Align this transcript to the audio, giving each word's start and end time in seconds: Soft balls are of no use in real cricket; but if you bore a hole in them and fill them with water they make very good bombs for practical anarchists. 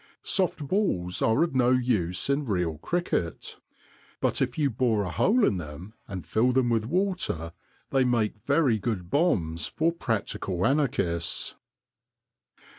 Soft 0.23 0.67
balls 0.67 1.21
are 1.21 1.43
of 1.43 1.53
no 1.53 1.69
use 1.69 2.27
in 2.27 2.47
real 2.47 2.79
cricket; 2.79 3.57
but 4.19 4.41
if 4.41 4.57
you 4.57 4.71
bore 4.71 5.03
a 5.03 5.11
hole 5.11 5.45
in 5.45 5.57
them 5.57 5.93
and 6.07 6.25
fill 6.25 6.51
them 6.51 6.71
with 6.71 6.87
water 6.87 7.53
they 7.91 8.03
make 8.03 8.39
very 8.43 8.79
good 8.79 9.11
bombs 9.11 9.67
for 9.67 9.91
practical 9.91 10.65
anarchists. 10.65 11.53